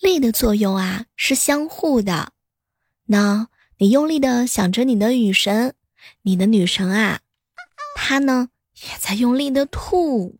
[0.00, 2.32] 力的作用啊是相互的。
[3.06, 3.48] 那
[3.78, 5.74] 你用力的想着你的女神，
[6.22, 7.20] 你的女神啊，
[7.96, 10.38] 她呢也在用力的吐。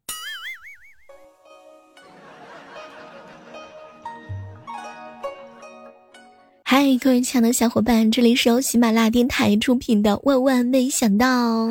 [6.62, 11.66] 嗨，各位亲爱的小伙伴，这里是由喜马拉雅电台出品的《万万没想到》。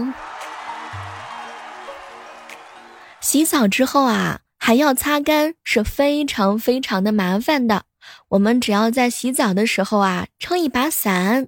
[3.21, 7.85] 洗澡之后啊，还要擦干，是非常非常的麻烦的。
[8.27, 11.47] 我们只要在洗澡的时候啊，撑一把伞，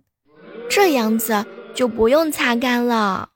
[0.70, 1.46] 这样子
[1.76, 3.32] 就不用擦干了。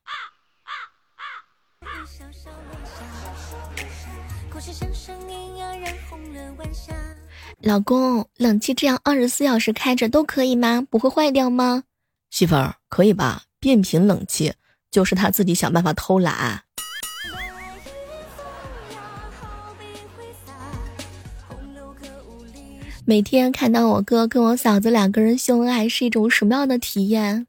[7.59, 10.81] 老公，冷气这样二十四小时开着都可以吗？
[10.89, 11.83] 不会坏掉吗？
[12.29, 13.41] 媳妇儿，可以吧？
[13.59, 14.53] 变频冷气
[14.89, 16.62] 就是他自己想办法偷懒。
[23.05, 27.45] 每天看到我哥跟我嫂子两个人秀恩爱是一种什么样的体验？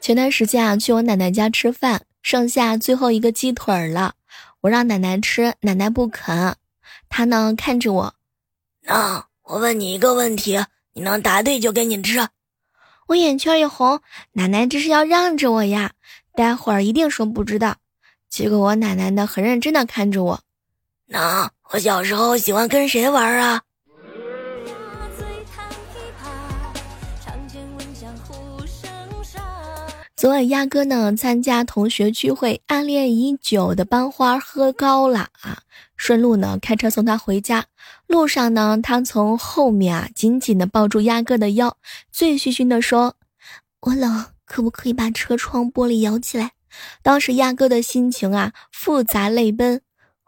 [0.00, 4.14] 前段时间啊，去我奶奶家吃饭，剩下最后一个鸡腿了。
[4.62, 6.56] 我让奶奶吃，奶奶不肯。
[7.08, 8.14] 她呢看着我，
[8.82, 10.58] 那我问你一个问题，
[10.94, 12.26] 你能答对就给你吃。
[13.06, 14.00] 我眼圈一红，
[14.32, 15.92] 奶奶这是要让着我呀？
[16.34, 17.76] 待会儿一定说不知道。
[18.28, 20.40] 结果我奶奶呢很认真的看着我，
[21.10, 23.62] 那我小时候喜欢跟谁玩啊？
[30.14, 35.62] 昨晚鸭哥呢参加同学聚会，暗恋已久的班花喝高了啊，
[35.96, 37.64] 顺路呢开车送他回家。
[38.06, 41.78] 路上呢，他从后面啊紧紧的抱住鸭哥的腰，
[42.10, 43.14] 醉醺醺的说
[43.80, 46.50] ：“我冷，可不可以把车窗玻璃摇起来？”
[47.02, 49.80] 当时鸭哥的心情啊复杂泪奔，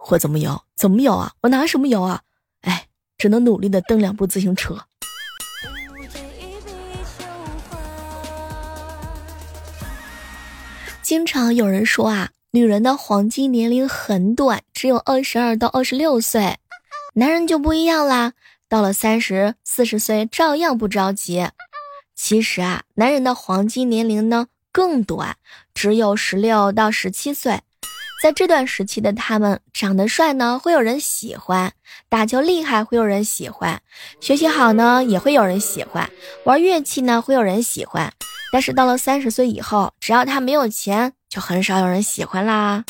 [0.09, 0.65] 我怎么摇？
[0.75, 1.33] 怎么摇啊？
[1.43, 2.23] 我拿什么摇啊？
[2.63, 2.87] 哎，
[3.19, 4.77] 只能努力的蹬两步自行车。
[11.03, 16.59] 经常有人说啊，女人的黄金年龄很短，只有二十二到二十六岁。
[17.15, 18.33] 男人就不一样啦，
[18.69, 21.49] 到了三十四十岁照样不着急。
[22.15, 25.37] 其实啊，男人的黄金年龄呢更短，
[25.75, 27.61] 只有十六到十七岁。
[28.21, 31.73] 在这段时期的他们，长得帅呢会有人喜欢，
[32.11, 33.81] 打球厉害会有人喜欢，
[34.21, 36.11] 学习好呢也会有人喜欢，
[36.45, 38.13] 玩乐器呢会有人喜欢。
[38.53, 42.85] 但是到了三十岁以后，只要他没有钱，就很少有人喜欢啦。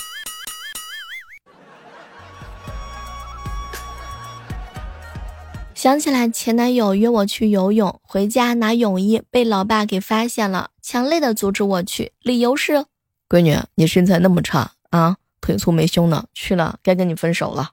[5.77, 12.85] 想起来前男友约我去游泳，回家拿泳衣被老爸给发现了，强烈的阻止我去，理由是：
[13.29, 17.71] 闺女，你身材那么差啊，腿粗没胸呢，去了该跟你分手了。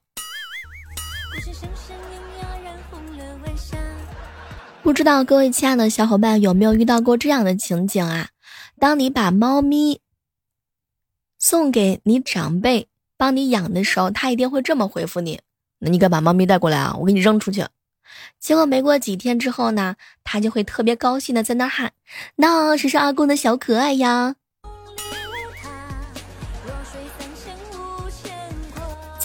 [4.83, 8.29] 不知道各位亲爱的小伙伴有没有遇到过这样的情景啊？
[8.79, 9.99] 当你把猫咪
[11.37, 15.41] 送给你长辈帮你养的时候，他一定会这么回复你
[15.79, 16.95] ：“那你敢把猫咪带过来啊？
[16.99, 17.65] 我给你扔出去。”
[18.39, 21.91] 结果没过几天之后呢，他就会特别高兴的在那喊
[22.37, 24.35] ：“那谁是阿公的小可爱呀？”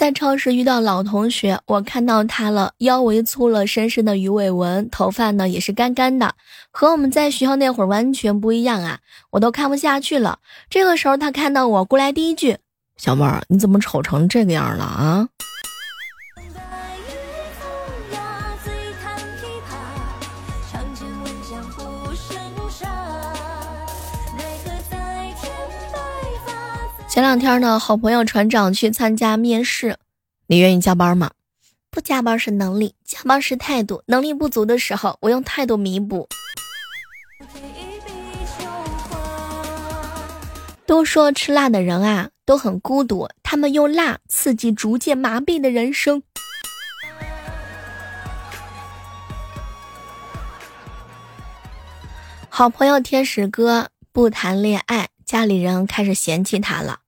[0.03, 6.35] 在超市遇到老同学，我看到他了，腰围粗了，深深的鱼尾纹，头发呢也是干干的，
[6.71, 8.99] 和我们在学校那会儿完全不一样啊！
[9.29, 10.39] 我都看不下去了。
[10.69, 12.57] 这个时候他看到我过来，第一句
[12.99, 15.29] ：“小妹儿，你怎么丑成这个样了啊？”
[27.13, 29.99] 前两天呢，好朋友船长去参加面试，
[30.47, 31.29] 你愿意加班吗？
[31.91, 34.01] 不加班是能力，加班是态度。
[34.07, 36.27] 能力不足的时候，我用态度弥补。
[40.87, 46.23] 都说吃辣的人啊都很孤独，他们用辣刺激逐渐麻痹的人生。
[52.49, 57.01] 好朋友天使哥不谈恋爱，家里人开始嫌弃他了。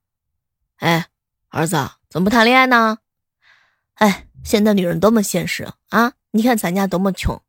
[0.78, 1.06] 哎，
[1.48, 1.76] 儿子，
[2.10, 2.98] 怎么不谈恋爱呢？
[3.94, 6.12] 哎，现在女人多么现实啊！
[6.32, 7.40] 你看咱家多么穷。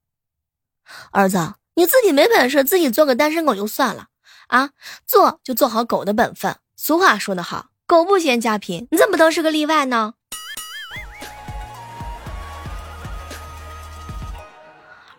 [1.11, 4.07] 儿子，你自己没本事，自己做个单身狗就算了
[4.47, 4.69] 啊，
[5.05, 6.55] 做就做好狗的本分。
[6.77, 10.13] 俗话说得好，狗不嫌家贫，你怎么能是个例外呢？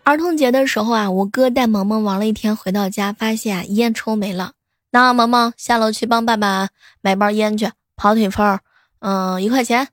[0.03, 4.53] 儿童节的时候啊，我哥带萌萌玩了一天，回到家发现烟抽没了。
[4.89, 6.69] 那萌萌下楼去帮爸爸
[7.01, 7.71] 买包烟去。
[7.99, 8.61] 跑腿分儿，
[8.99, 9.89] 嗯，一块钱。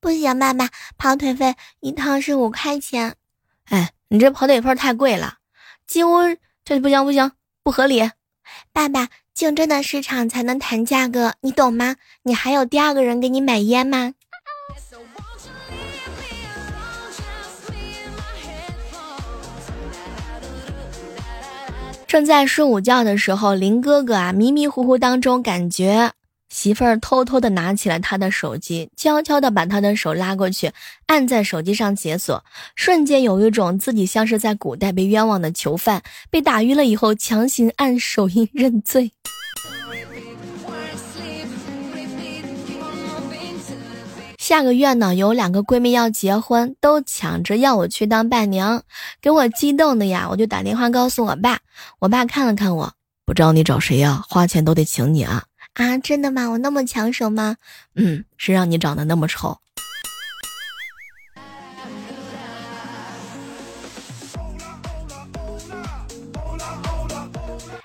[0.00, 0.68] 不行，爸爸，
[0.98, 3.14] 跑腿费一趟是五块钱。
[3.66, 5.34] 哎，你这跑腿费太贵了，
[5.86, 6.16] 几乎
[6.64, 7.30] 这不行不行，
[7.62, 8.10] 不合理。
[8.72, 11.94] 爸爸，竞争的市场才能谈价格，你懂吗？
[12.24, 14.14] 你还有第二个人给你买烟吗？
[22.08, 26.10] 正在睡午觉的时候，林哥哥啊，迷迷糊糊当中感觉
[26.50, 30.72] 媳妇儿偷偷的拿起了他的手机，悄悄的把他的手拉过去，
[31.06, 32.44] 按在手机上解锁，
[32.74, 39.12] 瞬间有一种自己像是在古代被冤枉的囚犯，被打晕了以后强行按手印认罪。
[44.38, 48.82] 下个月呢，有两个闺蜜要结婚，都抢着要我去当伴娘，
[49.22, 50.26] 给我激动的呀！
[50.28, 51.60] 我就打电话告诉我爸，
[52.00, 52.92] 我爸看了看我，
[53.24, 54.24] 不知道你找谁呀？
[54.28, 55.44] 花钱都得请你啊！
[55.80, 56.46] 啊，真的吗？
[56.50, 57.56] 我那么抢手吗？
[57.94, 59.56] 嗯，是让你长得那么丑。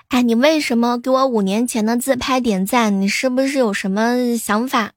[0.08, 3.00] 哎，你为什么给我五年前的自拍点赞？
[3.00, 4.92] 你是不是有什么想法，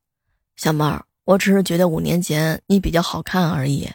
[0.58, 1.06] 小妹儿？
[1.24, 3.90] 我只是觉得五年前你比较好看而已。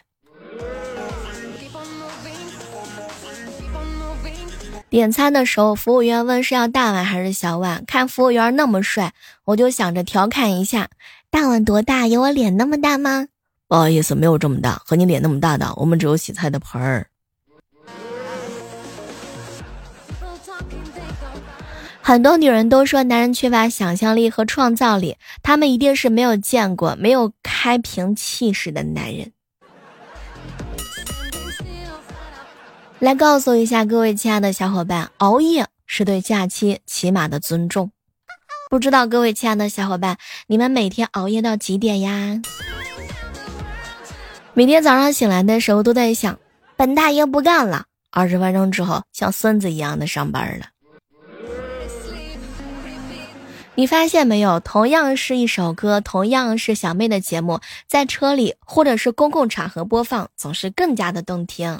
[4.89, 10.89] 点餐的时候，服务员问是要大碗还是小碗，看服务员那么帅，我就想着调侃一下
[11.29, 12.07] ：“大碗多大？
[12.07, 13.27] 有我脸那么大吗？”
[13.67, 17.07] 不好意思，没有这么大，和你脸那么大的，我们只有洗菜的盆儿。
[22.01, 29.31] 很多女人都说男人缺乏想象力和创造力，他们一定是没有见过没有开瓶气势的男人。
[32.99, 37.91] 来告诉一下各位亲爱的小伙伴，熬夜是对假期起码的尊重。
[38.69, 42.41] 不知道各位亲爱的小伙伴，你们每天熬夜到几点呀？
[44.53, 46.39] 每天早上醒来的时候都在想，
[46.77, 47.85] 本大爷不干了。
[48.11, 50.67] 二十分钟之后，像孙子一样的上班了。
[53.75, 54.61] 你发现没有？
[54.61, 57.59] 同样是一首歌，同样是小妹的节目，
[57.89, 61.77] 在车里或者是公共场合播放，总是更加的动听。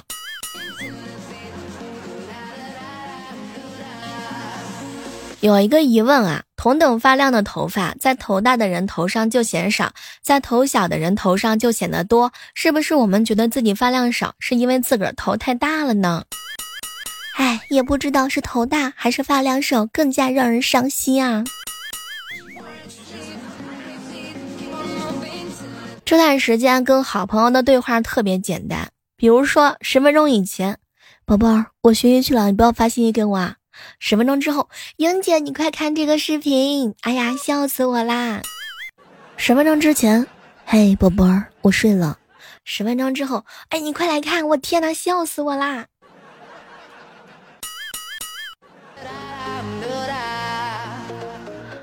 [5.40, 9.92] 有一个疑问啊，同等发量的头发，在头大的人头上就显少，
[10.22, 16.24] 在头小的人头上就显得多，是不是我们觉得自己发量少，是因为自个儿头太大了呢？
[17.36, 21.44] 哎，也不知道是头大还是发量少，更加让人伤心啊。
[26.04, 30.78] 这段时间跟好朋友的对话特别简单，比如说十分钟以前，
[31.26, 33.56] 宝贝儿，我学习去了，你不要发信息给我啊。
[33.98, 38.42] 十分钟之后，英姐，你快看这个视频，哎呀，笑死我啦。
[39.36, 40.26] 十分钟之前，
[40.64, 42.18] 嘿，宝贝儿，我睡了。
[42.64, 45.86] 十分钟之后，哎，你快来看，我天呐，笑死我啦。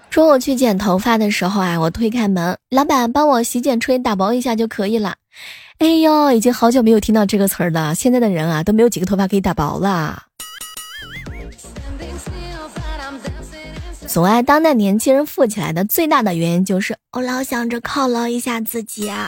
[0.09, 5.15] 中午去剪头发的时候啊，我推开门，老板帮我洗剪吹打薄一下就可以了。
[5.79, 7.95] 哎呦，已经好久没有听到这个词儿了。
[7.95, 10.23] 现在的人啊，都没有几个头发可以打薄了。
[14.13, 19.27] 阻碍当代年轻人富起来的最大的原因就是我老想着犒劳一下自己啊。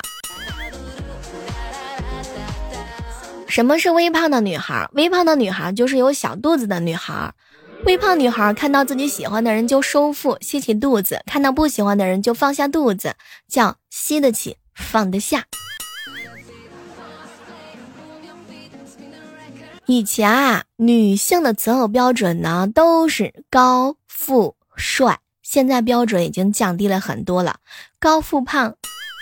[3.47, 4.87] 什么是微胖的女孩？
[4.93, 7.33] 微胖的女孩就是有小肚子的女孩。
[7.87, 13.15] 微胖女孩看到自己喜欢的人就收腹吸起肚子，看到不喜欢的人就放下肚子，
[13.47, 15.45] 叫吸得起放得下。
[19.87, 27.57] 以前啊，女性的择偶标准呢都是高富帅，现在标准已经降低了很多了，
[27.99, 28.75] 高富胖、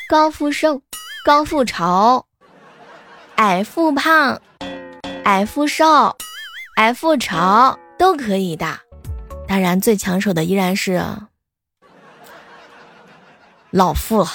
[0.10, 0.82] 高富瘦、
[1.26, 2.26] 高富丑、
[3.36, 4.42] 矮富胖、
[5.24, 6.16] 矮富瘦、
[6.78, 7.80] 矮富丑。
[7.96, 8.80] 都可以的，
[9.48, 11.02] 当然最抢手的依然是
[13.70, 14.28] 老妇。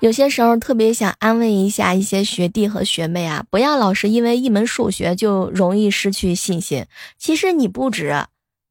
[0.00, 6.86] 有些时候特别想安慰一下一些学弟和学妹啊，不要老是因为一门数学就容易失去信心。
[7.18, 8.14] 其实你不止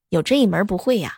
[0.10, 1.18] 有这一门不会呀。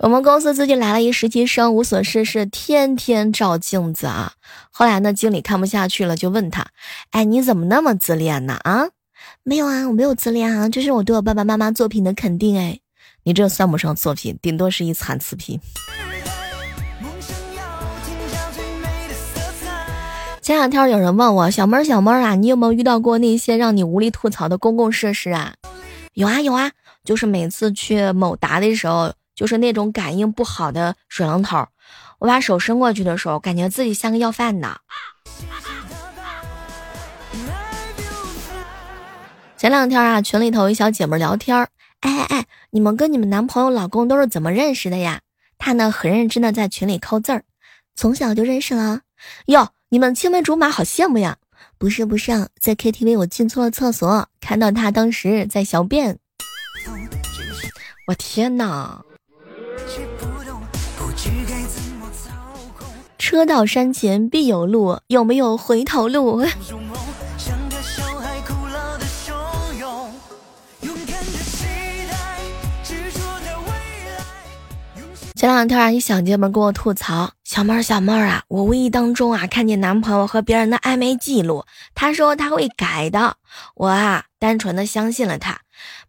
[0.00, 4.34] 我们公司最近来了一实习生，无所事事，天天照镜子啊。
[4.70, 6.66] 后来呢，经理看不下去了，就问他
[7.10, 8.60] ：“哎，你怎么那么自恋呢？
[8.62, 8.88] 啊，
[9.42, 12.56] 没有啊，我没有自恋啊，这是我对我爸爸妈妈作品的肯定。
[12.56, 12.78] 哎，
[13.28, 15.60] 你这算不上作品，顶多是一残次品。”
[20.40, 25.52] 前两天有人问我：“小妹儿，小妹儿啊，你有没有遇到过那些让你无力吐槽的公共设施啊？”
[26.14, 26.70] 有啊，有啊。
[27.04, 31.66] 就是每次去某达的时候，就是那种感应不好的水龙头，
[32.20, 34.80] 我把手伸过去的时候，感觉自己像个要饭的。
[39.58, 41.68] 前两天啊，群里头一小姐妹聊天儿，
[42.00, 45.20] 哎哎哎，你们跟你们男朋友、老公都是怎么认识的呀？
[45.58, 47.44] 他呢很认真的在群里扣字儿，
[47.96, 49.00] 从小就认识了。
[49.46, 51.38] 哟，你们青梅竹马，好羡慕呀！
[51.76, 56.18] 不是不是，在 KTV 我进错了厕所，看到他当时在小便。
[58.06, 59.04] 我天哪！
[63.18, 66.46] 车到山前必有路，有没有回头路？
[75.38, 81.64] 前两天啊，一小姐妹跟我吐槽：“小妹儿，小妹儿啊，我无意当中啊看见男朋友和别人的暧昧记录，
[81.94, 83.36] 他说他会改的，
[83.76, 85.60] 我啊单纯的相信了他。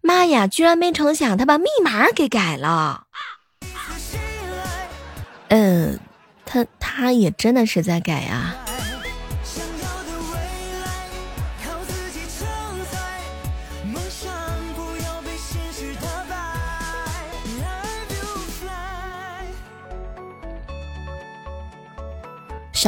[0.02, 3.04] 妈呀，居然没成想他把密码给改了。
[5.50, 6.00] 嗯，
[6.44, 8.56] 他他也真的是在改呀。”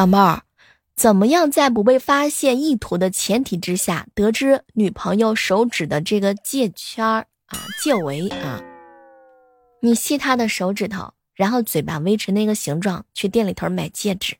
[0.01, 0.41] 老妹儿，
[0.96, 8.60] 怎么样在不被发现意图的前提之下，得知女朋友手指的这个戒圈儿啊、戒围啊？
[9.84, 14.38] 你吸她的手指头，然后嘴巴维持那个形状，去店里头买戒指。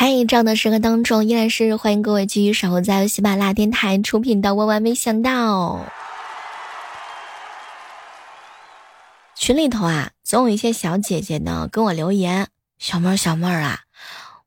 [0.00, 5.74] 嗨，这样的时刻当中，依然是欢迎各位继续守候在喜马拉雅电台出品的《万万没想到》
[9.34, 12.46] 群里头啊，总有一些小姐姐呢跟我留言
[12.78, 13.80] ：“小妹儿，小妹儿啊，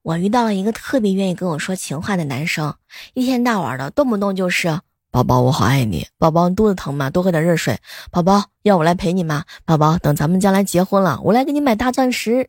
[0.04, 2.74] 我遇到了一个特别愿意跟我说情话的男生，
[3.14, 4.80] 一天到晚的，动不动就是
[5.12, 7.10] 宝宝我好爱你，宝宝肚子疼吗？
[7.10, 7.78] 多喝点热水，
[8.10, 9.44] 宝宝要我来陪你吗？
[9.66, 12.48] 宝宝等咱们将来结婚了，我来给你买大钻石。”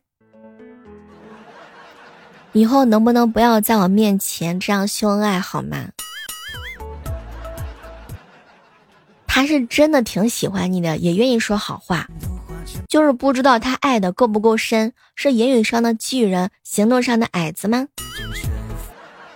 [2.53, 5.89] 以后能不能不要在我面前这样秀恩爱好吗？
[9.25, 12.07] 他是真的挺喜欢你的，也愿意说好话，
[12.87, 17.87] 就是不知道他爱的够不够深，是言语上的巨人，行动上的矮子吗？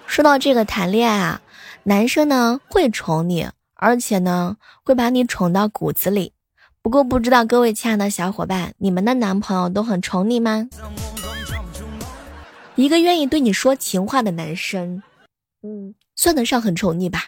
[0.05, 1.41] 说到这个谈恋爱啊，
[1.83, 6.33] 男生呢会宠你，而且呢会把你宠到骨子里。
[6.83, 10.69] 不过不知道各位亲爱的小伙伴，你们的男朋友都很宠你吗？
[12.77, 15.01] 一个愿意对你说情话的男生，
[15.63, 17.23] 嗯，算得上很宠你吧。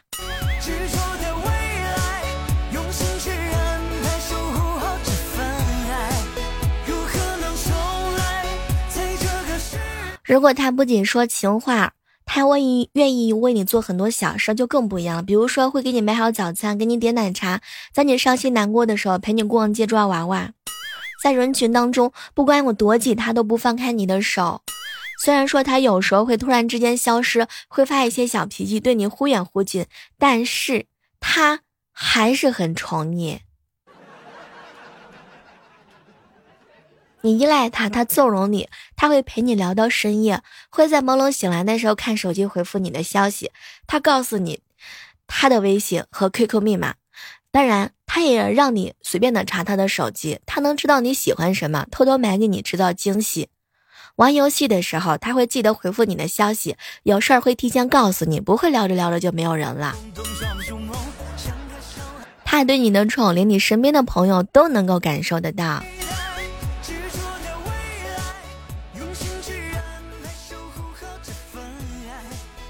[10.24, 11.94] 如果他不仅说情话，
[12.28, 15.24] 他万一愿意为你做很多小事，就更不一样了。
[15.24, 17.60] 比如说，会给你买好早餐，给你点奶茶，
[17.92, 20.52] 在你伤心难过的时候陪你逛街抓娃娃，
[21.24, 24.62] 在人群当中，不管我多挤，他都不放开你的手。
[25.22, 29.86] 虽然说他有时候会突然之间消失，会发一些小脾气，对你忽远忽近，
[30.18, 30.86] 但是
[31.20, 31.60] 他
[31.92, 33.42] 还是很宠你。
[37.22, 43.52] 你依赖他，他纵容你，他会陪你聊到深夜，会在朦胧醒来的时候看手机回复你的消息。
[43.86, 44.62] 他告诉你
[45.28, 46.96] 他的微信和 QQ 密码，
[47.52, 53.50] 当然他也让你随便的查他的手机，他能知道你喜欢什么，偷偷买给你制造惊喜。
[54.20, 59.96] 玩游戏的时候，他会记得回复你的消息，有事儿会提前告诉你，不会聊着聊着就没有人了。
[62.44, 65.82] 他对你的宠，连你身边的朋友都能够感受得到。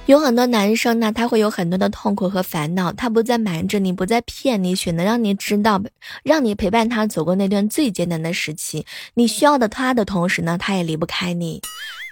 [0.10, 5.80] 有很多男生呢，他会有很多的痛苦和烦恼，他不再瞒着你，不再骗你，选择让你知道，
[6.24, 8.88] 让你陪伴他走过那段最艰难的时期。
[9.14, 11.62] 你需要的他的同时呢，他也离不开你。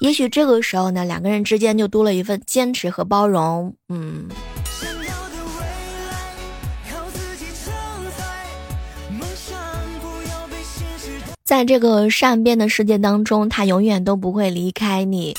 [0.02, 3.74] 也许这个时候呢，两个人之间就多了一份坚持和包容。
[3.90, 4.28] 嗯，
[11.44, 15.34] 在这个善变的世界当中，他永远都不会离开你。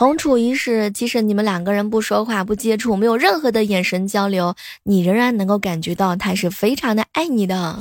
[0.00, 7.78] 同处一室，即使你们两个人不说话、不接触，没有任何的眼神交流，你仍然能够感觉到他是非常的爱你的。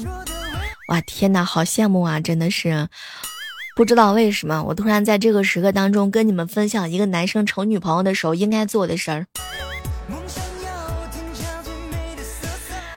[0.89, 2.19] 哇，天哪，好羡慕啊！
[2.19, 2.89] 真的是，
[3.73, 9.25] 不知道为什么，我突然在这个时刻当中跟你们分享一个男生宠女朋友的时候应该做的事儿。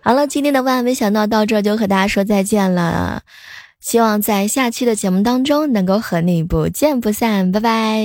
[0.03, 3.23] 好了，今天的万万没想到到这就和大家说再见了，
[3.79, 8.05] 希望在下期的节目当中能够和你不见不散，拜拜。